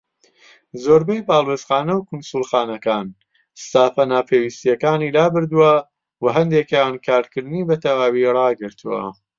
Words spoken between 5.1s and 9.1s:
لابردووە، وە هەندێکیان کارکردنی بە تەواوی ڕاگرتووە.